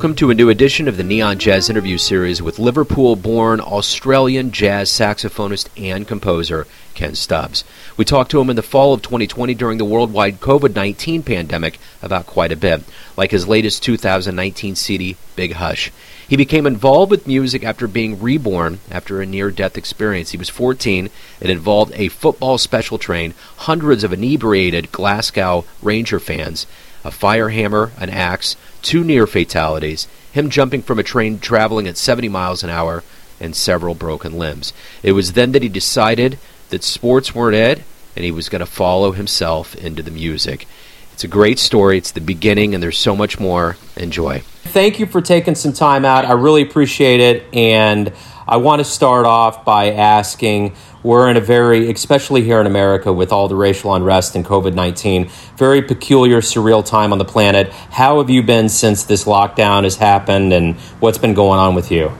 [0.00, 4.50] Welcome to a new edition of the Neon Jazz interview series with Liverpool born Australian
[4.50, 7.64] jazz saxophonist and composer Ken Stubbs.
[7.98, 11.78] We talked to him in the fall of 2020 during the worldwide COVID 19 pandemic
[12.00, 12.82] about quite a bit,
[13.18, 15.92] like his latest 2019 CD, Big Hush.
[16.26, 20.30] He became involved with music after being reborn after a near death experience.
[20.30, 21.10] He was 14.
[21.42, 26.66] It involved a football special train, hundreds of inebriated Glasgow Ranger fans,
[27.04, 31.96] a fire hammer, an axe, two near fatalities, him jumping from a train traveling at
[31.96, 33.02] 70 miles an hour,
[33.40, 34.72] and several broken limbs.
[35.02, 37.82] It was then that he decided that sports weren't it,
[38.14, 40.66] and he was going to follow himself into the music.
[41.12, 41.98] It's a great story.
[41.98, 43.76] It's the beginning, and there's so much more.
[43.96, 44.40] Enjoy.
[44.64, 46.24] Thank you for taking some time out.
[46.24, 47.54] I really appreciate it.
[47.54, 48.12] And
[48.50, 53.12] I want to start off by asking we're in a very, especially here in America
[53.12, 57.72] with all the racial unrest and COVID 19, very peculiar, surreal time on the planet.
[57.72, 61.92] How have you been since this lockdown has happened, and what's been going on with
[61.92, 62.10] you?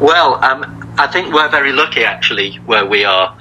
[0.00, 3.38] Well, um, I think we're very lucky actually where we are.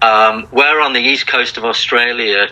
[0.00, 2.46] Um, we're on the east coast of Australia,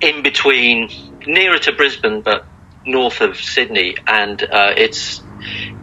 [0.00, 2.46] in between, nearer to Brisbane, but
[2.86, 5.22] north of Sydney, and uh, it's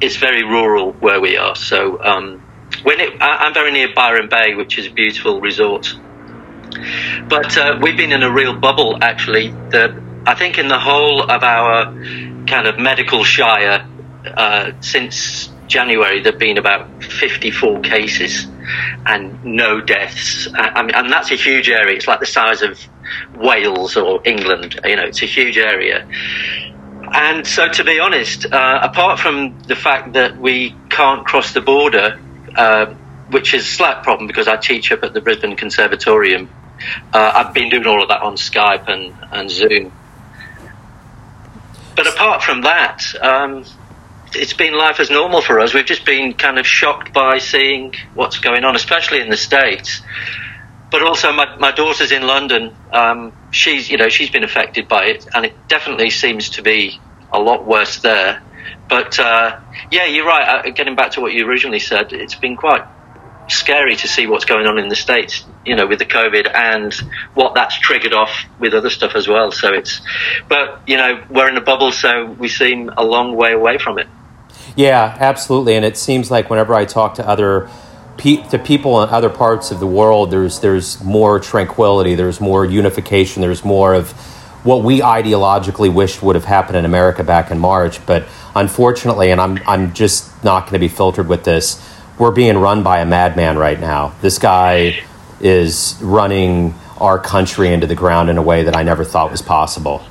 [0.02, 1.56] it's very rural where we are.
[1.56, 2.42] So um,
[2.84, 5.94] when it, I, am very near Byron Bay, which is a beautiful resort.
[7.30, 9.50] But uh, we've been in a real bubble actually.
[9.50, 11.86] The, I think in the whole of our
[12.46, 13.88] kind of medical shire
[14.26, 18.48] uh, since January, there've been about 54 cases
[19.06, 20.48] and no deaths.
[20.54, 21.96] I mean, and that's a huge area.
[21.96, 22.80] It's like the size of
[23.36, 24.80] Wales or England.
[24.84, 26.08] You know, it's a huge area.
[27.18, 31.62] And so, to be honest, uh, apart from the fact that we can't cross the
[31.62, 32.20] border,
[32.54, 32.88] uh,
[33.30, 36.50] which is a slight problem because I teach up at the Brisbane Conservatorium,
[37.14, 39.94] uh, I've been doing all of that on Skype and, and Zoom.
[41.96, 43.64] But apart from that, um,
[44.34, 45.74] it's been life as normal for us.
[45.74, 50.02] We've just been kind of shocked by seeing what's going on, especially in the States
[50.96, 52.74] but also my, my daughter's in London.
[52.94, 57.02] Um, she's you know she's been affected by it, and it definitely seems to be
[57.34, 58.42] a lot worse there.
[58.88, 59.60] But uh,
[59.92, 60.66] yeah, you're right.
[60.66, 62.86] Uh, getting back to what you originally said, it's been quite
[63.50, 65.44] scary to see what's going on in the states.
[65.66, 66.94] You know, with the COVID and
[67.34, 69.52] what that's triggered off with other stuff as well.
[69.52, 70.00] So it's,
[70.48, 74.00] but you know, we're in a bubble, so we seem a long way away from
[74.00, 74.08] it.
[74.78, 75.76] Yeah, absolutely.
[75.76, 77.70] And it seems like whenever I talk to other
[78.18, 82.66] pe- to people in other parts of the world, there's there's more tranquility, there's more
[82.66, 84.12] unification, there's more of
[84.64, 88.04] what we ideologically wished would have happened in America back in March.
[88.06, 91.82] But unfortunately, and I'm I'm just not going to be filtered with this.
[92.18, 94.14] We're being run by a madman right now.
[94.22, 95.04] This guy
[95.42, 99.42] is running our country into the ground in a way that I never thought was
[99.42, 100.02] possible.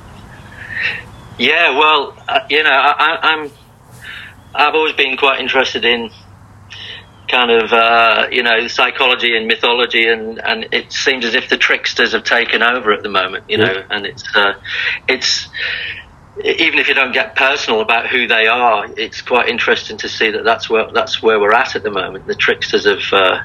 [1.37, 3.51] Yeah, well, uh, you know, I, I'm
[4.53, 6.11] I've always been quite interested in
[7.27, 11.57] kind of uh, you know psychology and mythology, and, and it seems as if the
[11.57, 13.49] tricksters have taken over at the moment.
[13.49, 13.85] You know, yeah.
[13.89, 14.53] and it's uh,
[15.07, 15.47] it's
[16.43, 20.31] even if you don't get personal about who they are, it's quite interesting to see
[20.31, 22.27] that that's where that's where we're at at the moment.
[22.27, 23.43] The tricksters have, uh,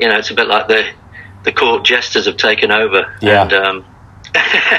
[0.00, 0.90] you know, it's a bit like the
[1.44, 3.16] the court jesters have taken over.
[3.20, 3.42] Yeah.
[3.42, 3.84] And, um,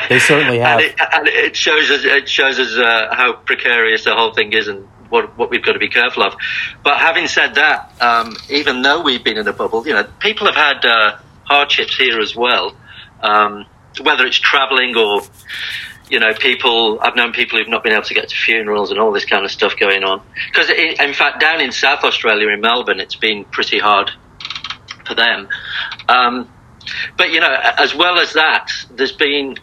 [0.09, 0.80] they certainly have.
[0.80, 4.52] and, it, and it, shows us it shows us uh, how precarious the whole thing
[4.53, 6.34] is, and what, what we've got to be careful of.
[6.84, 10.47] But having said that, um, even though we've been in a bubble, you know, people
[10.47, 12.75] have had uh, hardships here as well,
[13.22, 13.66] um,
[14.02, 15.22] whether it's travelling or
[16.09, 19.00] you know, people, I've known people who've not been able to get to funerals and
[19.00, 20.22] all this kind of stuff going on.
[20.52, 24.12] Because, in fact, down in South Australia, in Melbourne, it's been pretty hard
[25.07, 25.47] for them.
[26.09, 26.52] Um,
[27.18, 29.57] but, you know, as well as that, there's been,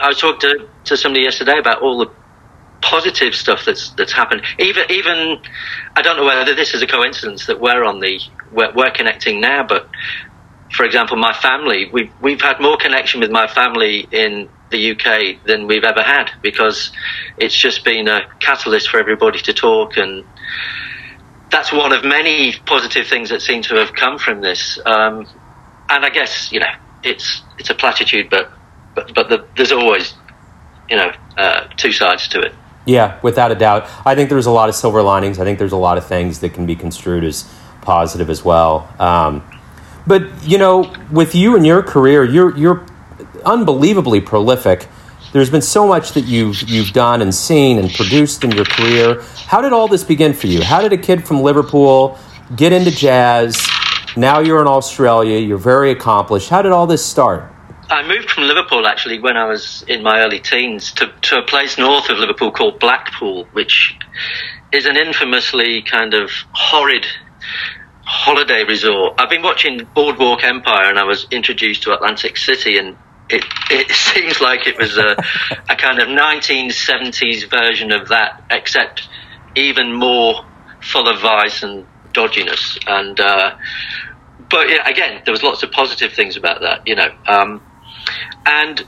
[0.00, 2.10] I talked to, to somebody yesterday about all the
[2.84, 4.42] positive stuff that's that's happened.
[4.58, 5.38] Even even
[5.96, 8.20] I don't know whether this is a coincidence that we're on the
[8.52, 9.88] we're, we're connecting now, but
[10.76, 15.44] for example, my family we've we've had more connection with my family in the UK
[15.46, 16.92] than we've ever had because
[17.38, 20.24] it's just been a catalyst for everybody to talk and.
[21.50, 25.24] That's one of many positive things that seem to have come from this, um,
[25.88, 26.72] and I guess you know
[27.04, 28.50] it's it's a platitude, but
[28.96, 30.14] but but the, there's always
[30.90, 32.54] you know uh, two sides to it.
[32.86, 33.88] Yeah, without a doubt.
[34.04, 35.38] I think there's a lot of silver linings.
[35.38, 37.50] I think there's a lot of things that can be construed as
[37.80, 38.92] positive as well.
[38.98, 39.42] Um,
[40.06, 42.84] but you know, with you and your career, you're you're
[43.44, 44.86] unbelievably prolific.
[45.32, 49.22] There's been so much that you've you've done and seen and produced in your career.
[49.46, 50.62] How did all this begin for you?
[50.62, 52.18] How did a kid from Liverpool
[52.54, 53.66] get into jazz?
[54.16, 55.38] Now you're in Australia.
[55.38, 56.50] You're very accomplished.
[56.50, 57.53] How did all this start?
[57.94, 61.42] I moved from Liverpool actually when I was in my early teens to, to a
[61.42, 63.96] place north of Liverpool called Blackpool, which
[64.72, 67.06] is an infamously kind of horrid
[68.02, 69.14] holiday resort.
[69.18, 72.96] I've been watching Boardwalk Empire, and I was introduced to Atlantic City, and
[73.30, 75.14] it it seems like it was a,
[75.68, 79.08] a kind of 1970s version of that, except
[79.54, 80.44] even more
[80.80, 82.76] full of vice and dodginess.
[82.88, 83.56] And uh,
[84.50, 87.14] but yeah, again, there was lots of positive things about that, you know.
[87.28, 87.62] Um,
[88.46, 88.84] and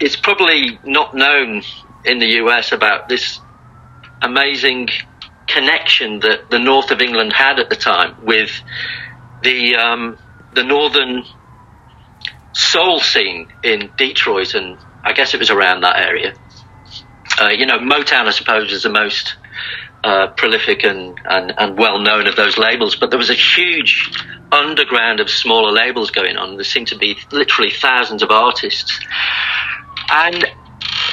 [0.00, 1.62] it's probably not known
[2.04, 3.40] in the US about this
[4.22, 4.88] amazing
[5.46, 8.50] connection that the north of England had at the time with
[9.42, 10.18] the um,
[10.54, 11.24] the northern
[12.52, 16.34] soul scene in Detroit, and I guess it was around that area.
[17.40, 19.36] Uh, you know, Motown, I suppose, is the most
[20.04, 24.10] uh, prolific and, and, and well known of those labels, but there was a huge
[24.52, 26.56] underground of smaller labels going on.
[26.56, 29.00] There seemed to be literally thousands of artists.
[30.10, 30.44] And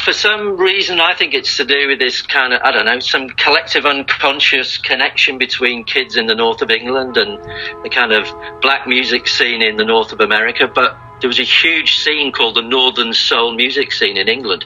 [0.03, 2.99] for some reason, I think it's to do with this kind of, I don't know,
[2.99, 7.37] some collective unconscious connection between kids in the north of England and
[7.83, 8.27] the kind of
[8.61, 10.67] black music scene in the north of America.
[10.67, 14.65] But there was a huge scene called the Northern Soul music scene in England.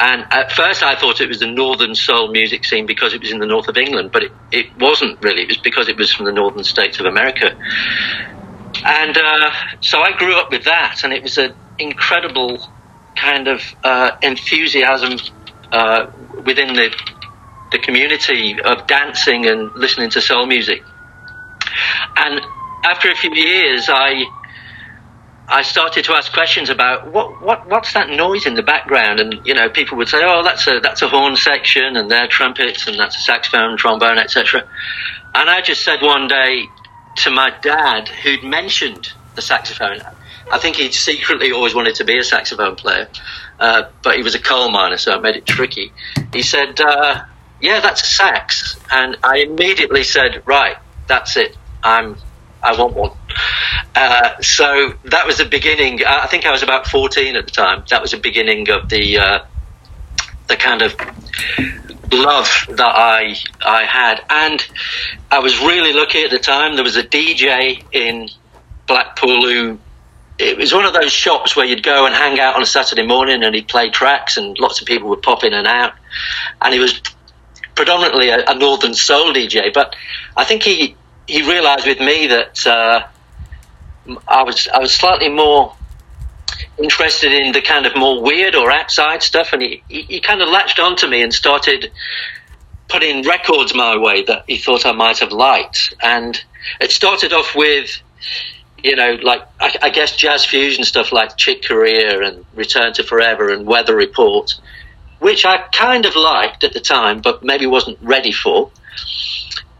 [0.00, 3.32] And at first I thought it was the Northern Soul music scene because it was
[3.32, 5.42] in the north of England, but it, it wasn't really.
[5.42, 7.56] It was because it was from the northern states of America.
[8.84, 9.50] And uh,
[9.80, 12.58] so I grew up with that, and it was an incredible
[13.16, 15.18] kind of uh, enthusiasm
[15.72, 16.06] uh,
[16.44, 16.94] within the
[17.70, 20.82] the community of dancing and listening to soul music.
[22.16, 22.40] And
[22.84, 24.24] after a few years, I
[25.50, 29.40] I started to ask questions about what, what what's that noise in the background, and
[29.46, 32.86] you know, people would say, "Oh, that's a that's a horn section, and they're trumpets,
[32.86, 34.68] and that's a saxophone, trombone, etc."
[35.34, 36.66] And I just said one day
[37.16, 40.00] to my dad, who'd mentioned the saxophone.
[40.52, 43.08] I think he'd secretly always wanted to be a saxophone player,
[43.58, 45.92] uh, but he was a coal miner, so it made it tricky.
[46.30, 47.22] He said, uh,
[47.60, 51.56] "Yeah, that's a sax," and I immediately said, "Right, that's it.
[51.82, 52.16] I'm
[52.68, 53.12] I want one.
[53.94, 56.00] Uh, so that was the beginning.
[56.06, 57.82] I think I was about 14 at the time.
[57.88, 59.38] That was the beginning of the uh,
[60.48, 60.94] the kind of
[62.12, 64.66] love that I I had, and
[65.30, 66.74] I was really lucky at the time.
[66.74, 68.28] There was a DJ in
[68.86, 69.78] Blackpool who.
[70.40, 73.04] It was one of those shops where you'd go and hang out on a Saturday
[73.04, 75.94] morning and he'd play tracks and lots of people would pop in and out.
[76.62, 77.00] And he was
[77.74, 79.96] predominantly a, a Northern Soul DJ, but
[80.36, 80.94] I think he,
[81.28, 83.06] he realised with me that uh,
[84.26, 85.76] I was I was slightly more
[86.78, 90.40] interested in the kind of more weird or outside stuff, and he, he, he kind
[90.40, 91.92] of latched onto me and started
[92.88, 96.42] putting records my way that he thought I might have liked, and
[96.80, 98.02] it started off with.
[98.80, 103.02] You know, like I, I guess jazz fusion stuff like Chick Corea and Return to
[103.02, 104.54] Forever and Weather Report,
[105.18, 108.70] which I kind of liked at the time, but maybe wasn't ready for.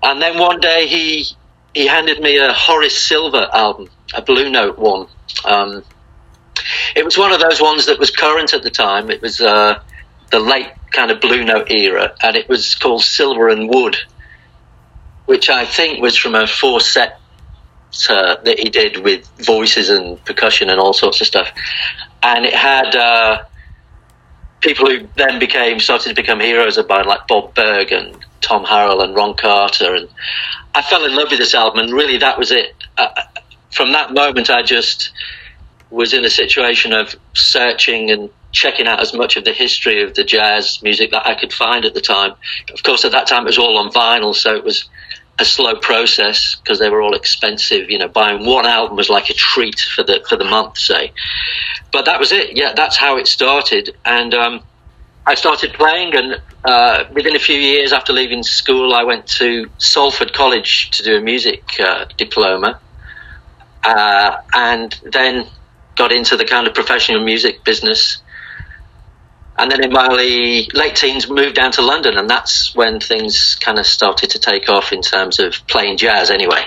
[0.02, 1.28] And then one day he
[1.74, 5.06] he handed me a Horace Silver album, a Blue Note one.
[5.44, 5.84] Um,
[6.96, 9.10] it was one of those ones that was current at the time.
[9.10, 9.80] It was uh,
[10.30, 13.96] the late kind of Blue Note era, and it was called Silver and Wood,
[15.26, 17.20] which I think was from a four set
[18.08, 21.50] uh, that he did with voices and percussion and all sorts of stuff.
[22.22, 23.44] And it had uh,
[24.60, 28.64] people who then became started to become heroes of mine, like Bob Berg and Tom
[28.64, 30.08] Harrell and Ron Carter, and
[30.74, 32.74] I fell in love with this album, and really that was it.
[32.96, 33.08] Uh,
[33.70, 35.12] from that moment, I just
[35.90, 40.14] was in a situation of searching and checking out as much of the history of
[40.14, 42.32] the jazz music that I could find at the time.
[42.72, 44.88] Of course, at that time it was all on vinyl, so it was
[45.38, 47.90] a slow process because they were all expensive.
[47.90, 51.12] You know, buying one album was like a treat for the for the month, say.
[51.92, 52.56] But that was it.
[52.56, 54.62] Yeah, that's how it started, and um,
[55.28, 59.70] I started playing, and uh, within a few years after leaving school, I went to
[59.76, 62.80] Salford College to do a music uh, diploma,
[63.84, 65.46] uh, and then
[65.96, 68.22] got into the kind of professional music business.
[69.58, 73.78] And then in my late teens, moved down to London, and that's when things kind
[73.78, 76.66] of started to take off in terms of playing jazz, anyway.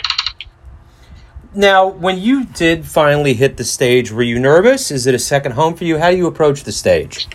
[1.55, 4.91] Now, when you did finally hit the stage, were you nervous?
[4.91, 5.97] Is it a second home for you?
[5.97, 7.27] How do you approach the stage?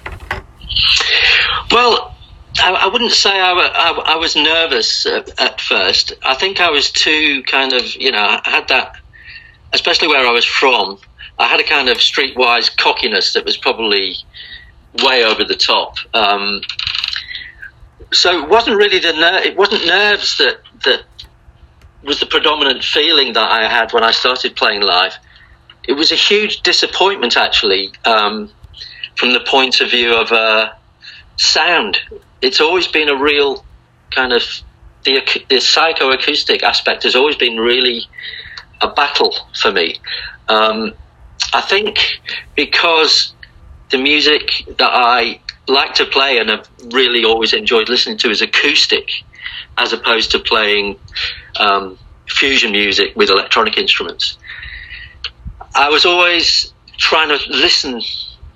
[1.70, 2.14] Well,
[2.58, 6.12] I, I wouldn't say I, I, I was nervous at, first.
[6.22, 8.96] I think I was too kind of, you know, I had that,
[9.72, 10.98] especially where I was from,
[11.38, 14.16] I had a kind of streetwise cockiness that was probably
[15.02, 15.96] way over the top.
[16.14, 16.62] Um,
[18.12, 21.02] so it wasn't really the ner- it wasn't nerves that that
[22.02, 25.14] was the predominant feeling that I had when I started playing live.
[25.88, 28.50] It was a huge disappointment, actually, um,
[29.16, 30.70] from the point of view of uh,
[31.36, 31.98] sound
[32.42, 33.64] it's always been a real
[34.10, 34.42] kind of
[35.04, 38.06] the the psychoacoustic aspect has always been really
[38.80, 39.96] a battle for me.
[40.48, 40.92] Um,
[41.52, 41.98] I think
[42.54, 43.32] because
[43.90, 48.42] the music that I like to play and have really always enjoyed listening to is
[48.42, 49.08] acoustic,
[49.78, 50.98] as opposed to playing
[51.58, 54.38] um, fusion music with electronic instruments.
[55.74, 58.00] I was always trying to listen.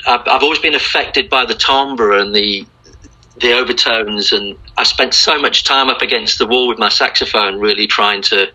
[0.07, 2.67] I've, always been affected by the timbre and the
[3.41, 7.59] the overtones, and I spent so much time up against the wall with my saxophone,
[7.59, 8.53] really trying to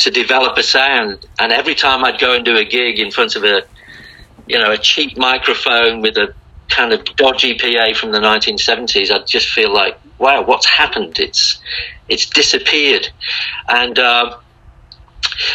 [0.00, 1.26] to develop a sound.
[1.38, 3.62] And every time I'd go and do a gig in front of a
[4.46, 6.34] you know a cheap microphone with a
[6.68, 11.18] kind of dodgy PA from the 1970s, I'd just feel like, wow, what's happened?
[11.18, 11.58] It's
[12.08, 13.08] it's disappeared,
[13.68, 13.98] and.
[13.98, 14.38] Uh,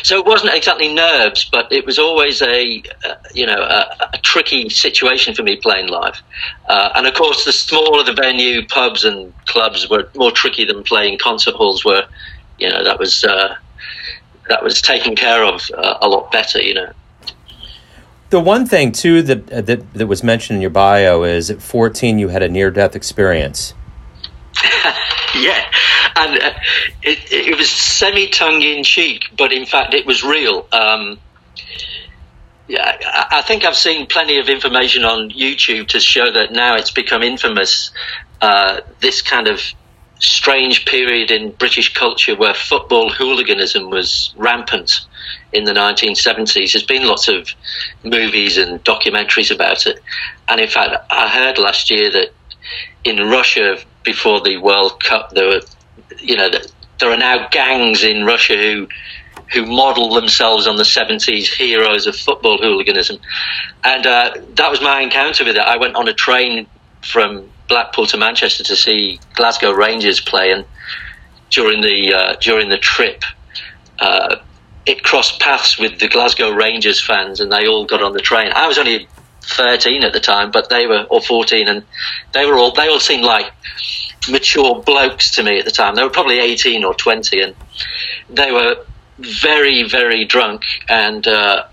[0.04, 4.18] so it wasn't exactly nerves, but it was always a, uh, you know, a, a,
[4.20, 6.22] tricky situation for me playing live.
[6.70, 10.84] Uh, and of course, the smaller the venue, pubs and clubs were more tricky than
[10.84, 11.84] playing concert halls.
[11.84, 12.06] Were
[12.60, 13.56] you know, that was uh,
[14.50, 16.62] that was taken care of uh, a lot better.
[16.62, 16.92] You know.
[18.30, 21.62] The one thing too that, uh, that that was mentioned in your bio is at
[21.62, 23.74] 14 you had a near death experience.
[25.36, 25.66] yeah,
[26.16, 26.54] and uh,
[27.02, 30.68] it, it was semi tongue in cheek, but in fact it was real.
[30.72, 31.20] Um,
[32.68, 32.98] yeah,
[33.32, 37.22] I think I've seen plenty of information on YouTube to show that now it's become
[37.22, 37.92] infamous.
[38.42, 39.62] Uh, this kind of
[40.20, 45.02] strange period in British culture where football hooliganism was rampant
[45.52, 46.54] in the 1970s.
[46.74, 47.50] There's been lots of
[48.04, 50.00] movies and documentaries about it.
[50.48, 52.30] And in fact, I heard last year that
[53.04, 55.62] in Russia, before the World Cup, there were,
[56.20, 56.50] you know,
[57.00, 58.88] there are now gangs in Russia who
[59.52, 63.20] who model themselves on the 70s heroes of football hooliganism.
[63.84, 65.62] And uh, that was my encounter with it.
[65.62, 66.66] I went on a train
[67.02, 70.66] from Blackpool to Manchester to see Glasgow Rangers play, and
[71.50, 73.24] during the uh, during the trip,
[74.00, 74.38] uh,
[74.86, 78.52] it crossed paths with the Glasgow Rangers fans, and they all got on the train.
[78.56, 79.08] I was only
[79.44, 81.84] 13 at the time, but they were or 14, and
[82.34, 83.52] they were all they all seemed like
[84.30, 85.96] mature blokes to me at the time.
[85.96, 87.56] They were probably 18 or 20, and
[88.30, 88.86] they were
[89.20, 91.68] very very drunk and uh,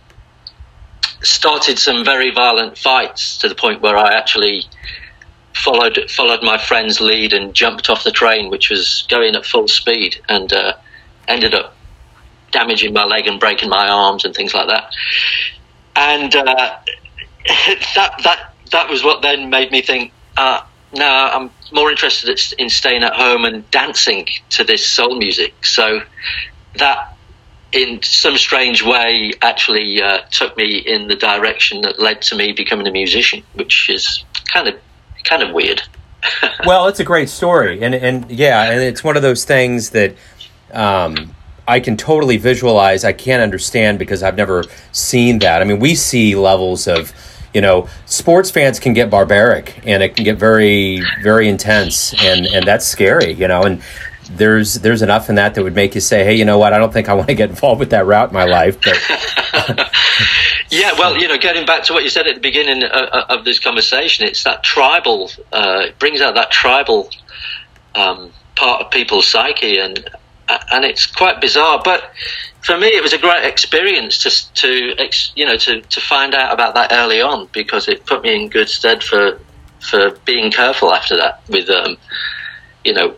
[1.23, 4.65] started some very violent fights to the point where I actually
[5.55, 9.69] followed followed my friend's lead and jumped off the train, which was going at full
[9.69, 10.75] speed, and uh,
[11.29, 11.77] ended up
[12.51, 14.93] damaging my leg and breaking my arms and things like that.
[15.97, 16.79] And uh,
[17.95, 20.13] that that that was what then made me think.
[20.37, 25.65] Uh, no, I'm more interested in staying at home and dancing to this soul music.
[25.65, 26.03] So
[26.79, 27.17] that,
[27.73, 32.53] in some strange way, actually uh, took me in the direction that led to me
[32.53, 34.75] becoming a musician, which is kind of
[35.25, 35.83] kind of weird.
[36.67, 40.15] well, it's a great story, and and yeah, and it's one of those things that.
[40.73, 41.35] Um,
[41.69, 43.05] I can totally visualize.
[43.05, 45.63] I can't understand because I've never seen that.
[45.63, 47.13] I mean, we see levels of
[47.55, 52.47] you know, sports fans can get barbaric and it can get very, very intense, and
[52.47, 53.63] and that's scary, you know.
[53.63, 53.83] And
[54.31, 56.73] there's there's enough in that that would make you say, hey, you know what?
[56.73, 58.79] I don't think I want to get involved with that route in my life.
[58.81, 58.99] But
[60.71, 63.09] yeah, well, you know, getting back to what you said at the beginning of, uh,
[63.13, 65.31] uh, of this conversation, it's that tribal.
[65.53, 67.11] Uh, it brings out that tribal
[67.95, 70.09] um, part of people's psyche, and
[70.73, 72.13] and it's quite bizarre, but
[72.63, 76.53] for me, it was a great experience to to you know to, to find out
[76.53, 79.39] about that early on because it put me in good stead for
[79.81, 81.97] for being careful after that with um,
[82.85, 83.15] you know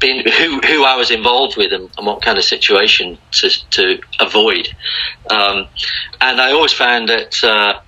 [0.00, 4.00] being who who I was involved with and, and what kind of situation to to
[4.18, 4.68] avoid.
[5.30, 5.68] Um,
[6.20, 7.42] and I always found that.
[7.42, 7.80] Uh,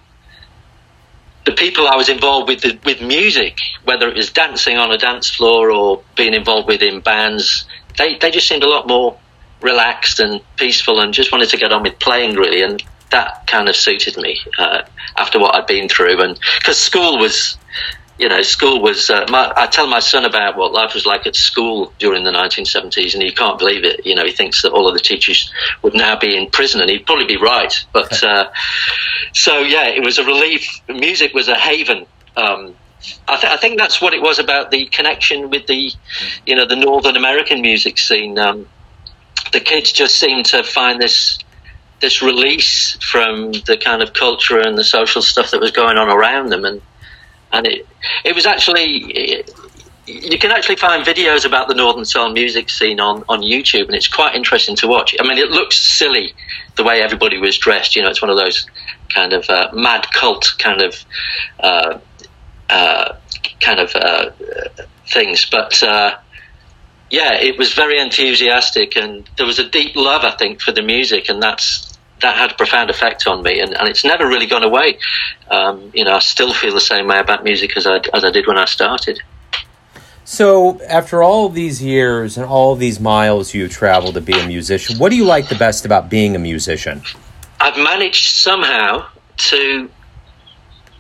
[1.47, 4.99] the people I was involved with the, with music, whether it was dancing on a
[4.99, 7.65] dance floor or being involved with in bands,
[7.97, 9.19] they, they just seemed a lot more
[9.63, 13.69] relaxed and peaceful and just wanted to get on with playing really and that kind
[13.69, 14.83] of suited me uh,
[15.17, 16.21] after what I'd been through.
[16.23, 17.59] And because school was
[18.19, 21.27] you know school was uh, my, I tell my son about what life was like
[21.27, 24.05] at school during the 1970s and he can't believe it.
[24.07, 25.53] You know he thinks that all of the teachers
[25.83, 27.75] would now be in prison and he'd probably be right.
[27.93, 28.51] But uh,
[29.35, 30.81] so yeah it was a relief.
[30.89, 32.07] Music was a haven.
[32.37, 32.75] Um,
[33.27, 35.91] I, th- I, think that's what it was about the connection with the,
[36.45, 38.39] you know, the Northern American music scene.
[38.39, 38.69] Um,
[39.53, 41.39] the kids just seemed to find this
[42.01, 46.09] this release from the kind of culture and the social stuff that was going on
[46.09, 46.81] around them, and
[47.53, 47.87] and it
[48.25, 48.97] it was actually.
[49.13, 49.55] It,
[50.07, 53.95] you can actually find videos about the Northern Soul music scene on, on YouTube, and
[53.95, 55.15] it's quite interesting to watch.
[55.21, 56.35] I mean, it looks silly
[56.75, 57.95] the way everybody was dressed.
[57.95, 58.67] You know, it's one of those
[59.11, 61.05] kind of uh, mad cult kind of
[61.61, 61.99] uh,
[62.71, 63.17] uh,
[63.61, 64.31] kind of uh,
[65.07, 65.49] things.
[65.49, 66.17] But uh,
[67.11, 70.83] yeah, it was very enthusiastic, and there was a deep love, I think, for the
[70.83, 74.47] music, and that's that had a profound effect on me, and, and it's never really
[74.47, 74.99] gone away.
[75.51, 78.31] Um, you know, I still feel the same way about music as I as I
[78.31, 79.21] did when I started.
[80.25, 84.97] So, after all these years and all these miles you've traveled to be a musician,
[84.99, 87.03] what do you like the best about being a musician?
[87.59, 89.91] I've managed somehow to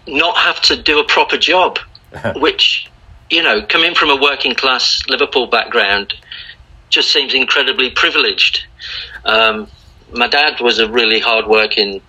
[0.08, 1.78] not have to do a proper job,
[2.36, 2.89] which,
[3.30, 6.14] you know, coming from a working class Liverpool background
[6.88, 8.64] just seems incredibly privileged.
[9.24, 9.68] Um,
[10.12, 12.02] my dad was a really hard working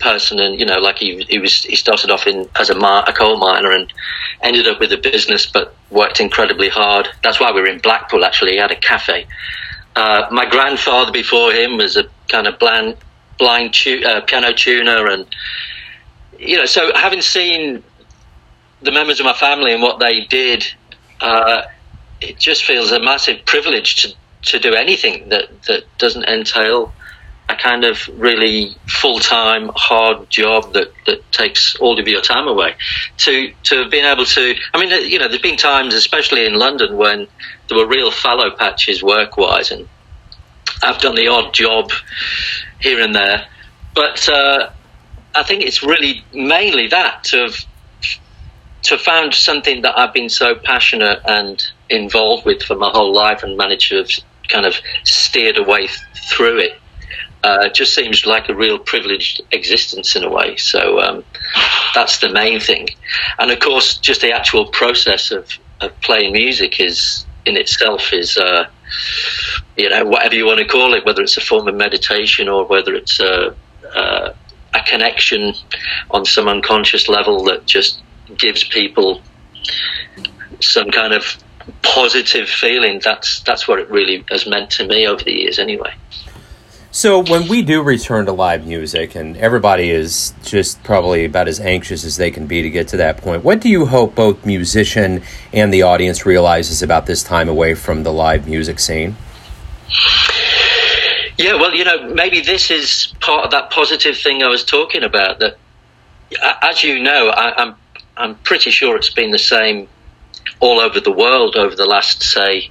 [0.00, 3.12] person and you know like he, he was he started off in as a, a
[3.16, 3.92] coal miner and
[4.42, 7.08] ended up with a business but worked incredibly hard.
[7.22, 8.52] That's why we were in blackpool actually.
[8.52, 9.26] He had a cafe.
[9.94, 12.96] Uh, my grandfather before him was a kind of blind
[13.38, 15.26] blind tu- uh, piano tuner and
[16.38, 17.82] you know, so having seen
[18.84, 20.64] the members of my family and what they did,
[21.20, 21.62] uh,
[22.20, 26.92] it just feels a massive privilege to, to do anything that, that doesn't entail
[27.48, 32.48] a kind of really full time hard job that, that takes all of your time
[32.48, 32.74] away.
[33.18, 36.54] To to have been able to, I mean, you know, there's been times, especially in
[36.54, 37.26] London, when
[37.68, 39.86] there were real fallow patches work wise, and
[40.82, 41.90] I've done the odd job
[42.80, 43.46] here and there,
[43.94, 44.70] but uh,
[45.34, 47.66] I think it's really mainly that to have
[48.84, 53.42] to found something that I've been so passionate and involved with for my whole life
[53.42, 54.10] and managed to have
[54.48, 54.74] kind of
[55.04, 55.88] steered away
[56.28, 56.80] through it.
[57.42, 60.56] Uh, just seems like a real privileged existence in a way.
[60.56, 61.24] So um,
[61.94, 62.88] that's the main thing.
[63.38, 65.50] And of course, just the actual process of,
[65.82, 68.66] of playing music is in itself is, uh,
[69.76, 72.64] you know, whatever you want to call it, whether it's a form of meditation or
[72.64, 73.54] whether it's a
[74.74, 75.54] a connection
[76.10, 78.02] on some unconscious level that just
[78.38, 79.20] gives people
[80.60, 81.36] some kind of
[81.82, 83.00] positive feeling.
[83.02, 85.94] That's that's what it really has meant to me over the years, anyway.
[86.90, 91.58] So when we do return to live music, and everybody is just probably about as
[91.58, 94.46] anxious as they can be to get to that point, what do you hope both
[94.46, 99.16] musician and the audience realizes about this time away from the live music scene?
[101.36, 105.02] Yeah, well, you know, maybe this is part of that positive thing I was talking
[105.02, 105.40] about.
[105.40, 105.56] That,
[106.62, 107.74] as you know, I, I'm
[108.16, 109.88] I'm pretty sure it's been the same
[110.60, 112.70] all over the world over the last, say,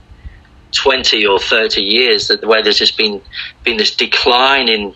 [0.74, 3.22] 20 or 30 years that the way there's just been
[3.64, 4.96] been this decline in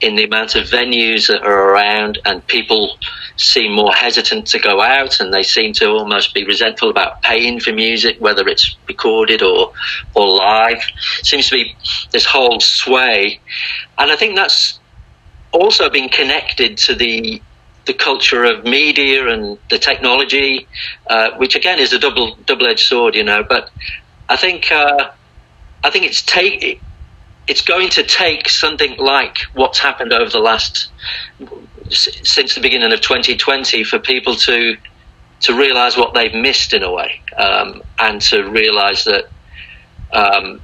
[0.00, 2.96] in the amount of venues that are around and people
[3.36, 7.60] seem more hesitant to go out and they seem to almost be resentful about paying
[7.60, 9.72] for music whether it's recorded or
[10.14, 10.82] or live.
[11.22, 11.76] Seems to be
[12.10, 13.38] this whole sway.
[13.98, 14.80] And i think that's
[15.52, 17.42] also been connected to the
[17.88, 20.68] the culture of media and the technology,
[21.08, 23.42] uh, which again is a double double edged sword, you know.
[23.42, 23.70] But
[24.28, 25.10] I think uh,
[25.82, 26.80] I think it's take
[27.48, 30.90] it's going to take something like what's happened over the last
[31.90, 34.76] since the beginning of 2020 for people to
[35.40, 39.24] to realize what they've missed in a way um, and to realize that
[40.12, 40.60] um,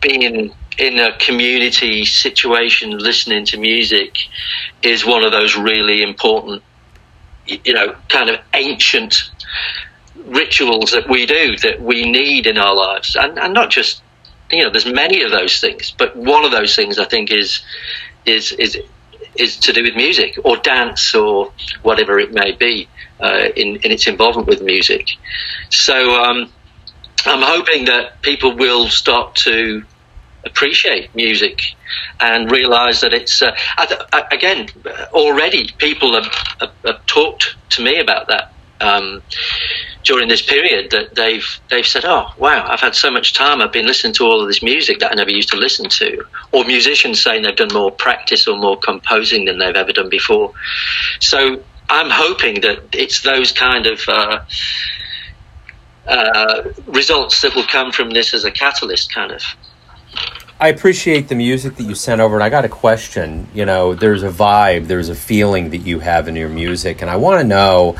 [0.00, 4.16] being in a community situation listening to music
[4.82, 6.62] is one of those really important
[7.46, 9.30] you know kind of ancient
[10.26, 14.02] rituals that we do that we need in our lives and, and not just
[14.52, 17.60] you know, there's many of those things, but one of those things I think is
[18.26, 18.78] is is
[19.34, 23.90] is to do with music or dance or whatever it may be uh, in in
[23.90, 25.08] its involvement with music.
[25.70, 26.52] So um,
[27.24, 29.84] I'm hoping that people will start to
[30.44, 31.62] appreciate music
[32.20, 33.54] and realize that it's uh,
[34.30, 34.68] again
[35.12, 39.22] already people have, have, have, talked to me about that um,
[40.04, 43.60] during this period that they've they've said, "Oh, wow, I've had so much time.
[43.60, 46.24] I've been listening to all of this music that I never used to listen to."
[46.50, 50.52] Or musicians saying they've done more practice or more composing than they've ever done before.
[51.20, 54.40] So I'm hoping that it's those kind of uh,
[56.06, 59.42] uh, results that will come from this as a catalyst, kind of.
[60.60, 63.48] I appreciate the music that you sent over, and I got a question.
[63.52, 67.10] You know, there's a vibe, there's a feeling that you have in your music, and
[67.10, 67.96] I want to know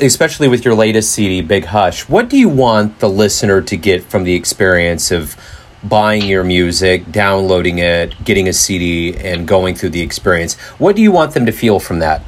[0.00, 4.02] especially with your latest CD, Big Hush, what do you want the listener to get
[4.02, 5.36] from the experience of
[5.82, 10.54] buying your music, downloading it, getting a CD, and going through the experience?
[10.78, 12.22] What do you want them to feel from that?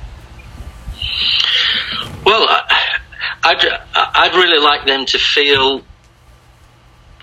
[2.24, 2.46] Well,
[3.42, 5.82] I'd, I'd really like them to feel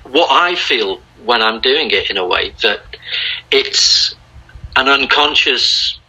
[0.03, 2.81] what I feel when I'm doing it in a way that
[3.51, 4.15] it's
[4.75, 5.99] an unconscious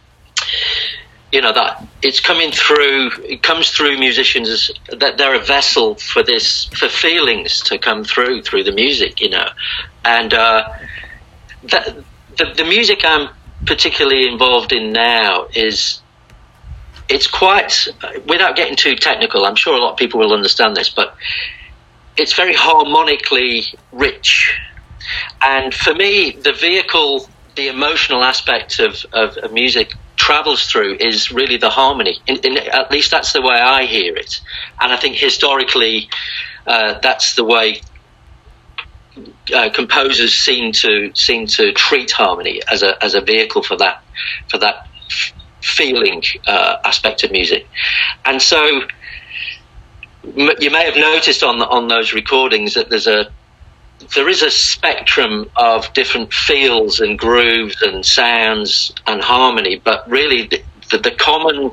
[1.34, 6.22] you know that it's coming through it comes through musicians that they're a vessel for
[6.22, 9.48] this for feelings to come through through the music you know.
[10.04, 10.68] And uh,
[11.62, 12.04] the,
[12.38, 13.30] the, the music i'm
[13.66, 16.00] particularly involved in now is
[17.08, 17.88] it's quite
[18.26, 21.16] without getting too technical i'm sure a lot of people will understand this but
[22.16, 24.56] it's very harmonically rich
[25.44, 31.30] and for me the vehicle the emotional aspect of, of, of music travels through is
[31.30, 32.18] really the harmony.
[32.26, 34.40] In, in, at least that's the way I hear it,
[34.80, 36.08] and I think historically
[36.66, 37.80] uh, that's the way
[39.54, 44.02] uh, composers seem to seem to treat harmony as a as a vehicle for that
[44.50, 44.88] for that
[45.62, 47.68] feeling uh, aspect of music,
[48.24, 48.82] and so
[50.24, 53.30] m- you may have noticed on on those recordings that there's a
[54.14, 60.46] there is a spectrum of different feels and grooves and sounds and harmony, but really
[60.46, 61.72] the, the, the common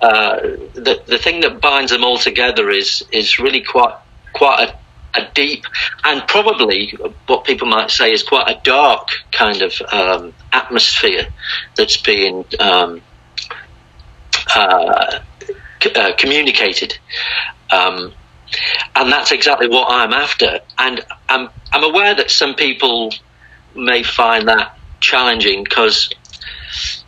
[0.00, 0.40] uh,
[0.74, 3.94] the the thing that binds them all together is is really quite
[4.32, 4.70] quite
[5.14, 5.64] a, a, deep
[6.04, 11.26] and probably what people might say is quite a dark kind of um, atmosphere
[11.76, 13.02] that's being um,
[14.54, 15.20] uh,
[15.82, 16.96] c- uh, communicated.
[17.70, 18.14] Um,
[18.96, 20.60] and that's exactly what I'm after.
[20.78, 23.12] And I'm I'm aware that some people
[23.74, 26.10] may find that challenging because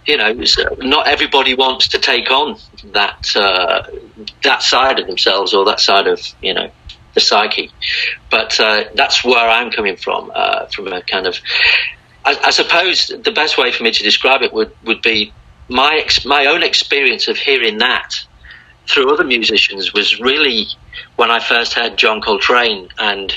[0.06, 0.32] you know
[0.78, 2.58] not everybody wants to take on
[2.92, 3.82] that uh,
[4.42, 6.70] that side of themselves or that side of you know
[7.14, 7.70] the psyche.
[8.30, 11.36] But uh, that's where I'm coming from, uh, from a kind of.
[12.24, 15.32] I, I, suppose the best way for me to describe it would, would be
[15.68, 18.14] my ex, my own experience of hearing that
[18.88, 20.66] through other musicians was really
[21.16, 23.32] when I first heard John Coltrane, and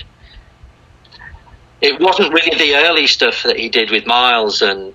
[1.81, 4.93] it wasn't really the early stuff that he did with Miles and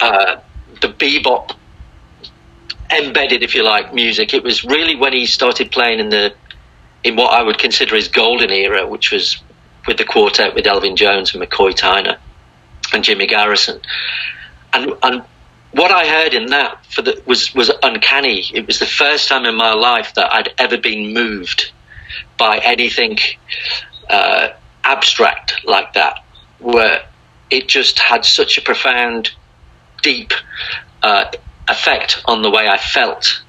[0.00, 0.36] uh,
[0.80, 1.56] the bebop
[2.90, 4.32] embedded, if you like, music.
[4.32, 6.34] It was really when he started playing in the
[7.04, 9.40] in what I would consider his golden era, which was
[9.86, 12.18] with the quartet with Elvin Jones and McCoy Tyner
[12.92, 13.80] and Jimmy Garrison,
[14.72, 15.22] and and
[15.78, 18.44] what I heard in that for the, was was uncanny.
[18.52, 21.72] It was the first time in my life that I'd ever been moved
[22.36, 23.18] by anything
[24.10, 24.48] uh,
[24.84, 26.24] abstract like that,
[26.58, 27.06] where
[27.50, 29.30] it just had such a profound,
[30.02, 30.32] deep
[31.02, 31.30] uh,
[31.68, 33.42] effect on the way I felt,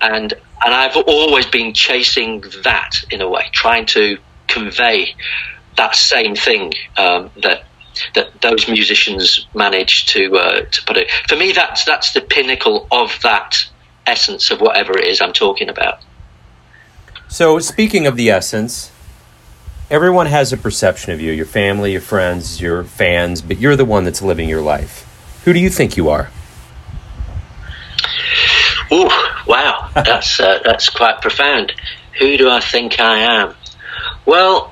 [0.00, 0.32] and
[0.64, 5.14] and I've always been chasing that in a way, trying to convey
[5.76, 7.64] that same thing um, that
[8.14, 11.10] that those musicians managed to uh, to put it.
[11.28, 13.66] For me, that's that's the pinnacle of that
[14.06, 16.00] essence of whatever it is I'm talking about.
[17.28, 18.90] So, speaking of the essence,
[19.90, 23.84] everyone has a perception of you your family, your friends, your fans, but you're the
[23.84, 25.08] one that's living your life.
[25.44, 26.30] Who do you think you are?
[28.90, 29.90] Oh, wow.
[29.94, 31.72] That's, uh, that's quite profound.
[32.18, 33.54] Who do I think I am?
[34.26, 34.71] Well,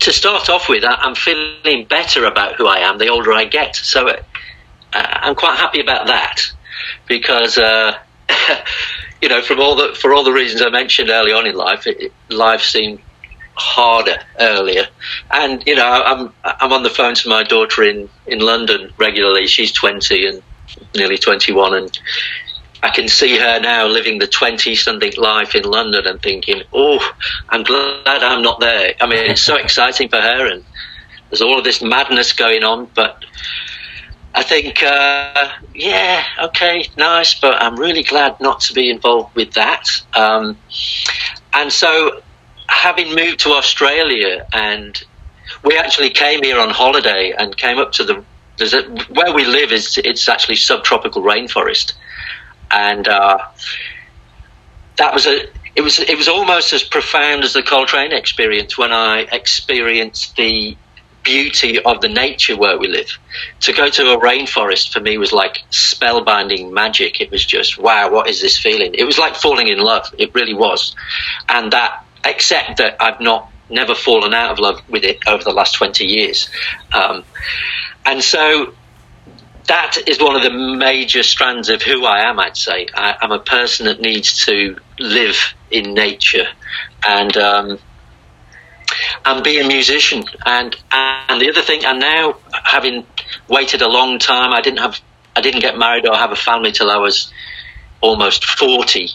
[0.00, 3.76] to start off with, I'm feeling better about who I am the older I get.
[3.76, 4.16] So uh,
[4.92, 6.40] I'm quite happy about that
[7.06, 7.98] because, uh,
[9.22, 11.86] you know, from all the for all the reasons I mentioned early on in life,
[11.86, 13.00] it, life seemed
[13.54, 14.86] harder earlier.
[15.30, 19.46] And you know, I'm I'm on the phone to my daughter in in London regularly.
[19.46, 20.42] She's 20 and
[20.94, 21.98] nearly 21, and
[22.84, 27.00] I can see her now living the 20 something life in London and thinking, oh,
[27.48, 28.92] I'm glad I'm not there.
[29.00, 30.62] I mean, it's so exciting for her, and
[31.30, 33.24] there's all of this madness going on, but
[34.34, 39.54] I think, uh, yeah, okay, nice, but I'm really glad not to be involved with
[39.54, 39.88] that.
[40.12, 40.58] Um,
[41.54, 42.20] and so,
[42.68, 45.02] having moved to Australia, and
[45.64, 48.22] we actually came here on holiday and came up to the
[48.56, 51.94] there's a, where we live is it's actually subtropical rainforest,
[52.70, 53.38] and uh,
[54.96, 55.46] that was a
[55.76, 60.76] it was it was almost as profound as the Coltrane experience when I experienced the
[61.24, 63.18] beauty of the nature where we live.
[63.60, 67.20] To go to a rainforest for me was like spellbinding magic.
[67.20, 68.94] It was just wow, what is this feeling?
[68.94, 70.14] It was like falling in love.
[70.16, 70.94] It really was,
[71.48, 75.52] and that except that I've not never fallen out of love with it over the
[75.52, 76.48] last twenty years,
[76.92, 77.24] um,
[78.06, 78.74] and so
[79.66, 82.38] that is one of the major strands of who I am.
[82.38, 86.46] I'd say I, am a person that needs to live in nature
[87.06, 87.78] and um,
[89.24, 90.24] and be a musician.
[90.44, 93.06] And and the other thing, and now having
[93.48, 95.00] waited a long time, I didn't have
[95.34, 97.32] I didn't get married or have a family till I was
[98.00, 99.08] almost forty,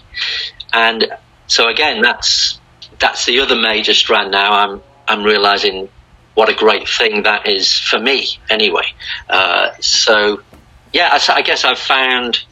[0.73, 1.05] and
[1.47, 2.59] so again, that's
[2.97, 4.31] that's the other major strand.
[4.31, 5.89] Now I'm I'm realizing
[6.35, 8.85] what a great thing that is for me anyway.
[9.29, 10.41] Uh, so,
[10.93, 12.43] yeah, I, I, guess I've found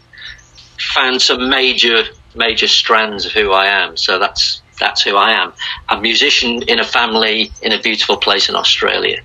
[0.77, 2.03] found some major
[2.35, 3.97] major strands of who I am.
[3.97, 5.53] So that's that's who I am.
[5.89, 9.21] A musician in a family in a beautiful place in Australia.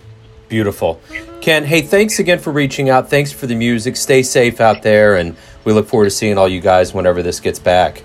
[0.49, 1.01] Beautiful.
[1.41, 3.11] Ken, hey, thanks again for reaching out.
[3.11, 3.97] Thanks for the music.
[3.97, 7.41] Stay safe out there, and we look forward to seeing all you guys whenever this
[7.41, 8.03] gets back.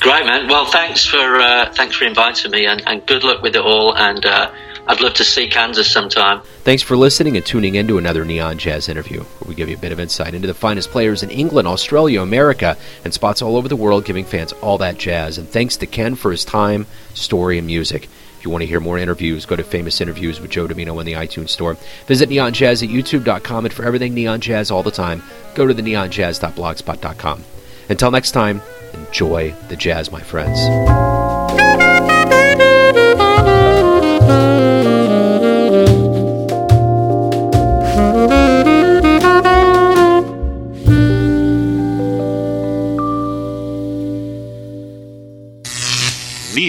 [0.00, 0.46] Great, man.
[0.46, 3.96] Well, thanks for uh, thanks for inviting me, and, and, good luck with it all.
[3.96, 4.52] And uh,
[4.88, 6.42] I'd love to see Kansas sometime.
[6.62, 9.76] Thanks for listening and tuning in to another Neon Jazz interview, where we give you
[9.76, 13.56] a bit of insight into the finest players in England, Australia, America, and spots all
[13.56, 15.38] over the world, giving fans all that jazz.
[15.38, 18.08] And thanks to Ken for his time, story, and music.
[18.38, 21.06] If you want to hear more interviews, go to Famous Interviews with Joe Dimino in
[21.06, 21.76] the iTunes Store.
[22.06, 25.22] Visit Neon Jazz at youtube.com, and for everything Neon Jazz all the time,
[25.54, 27.44] go to the neonjazz.blogspot.com.
[27.88, 30.58] Until next time, enjoy the jazz, my friends.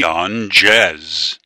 [0.07, 1.37] Neon Jazz.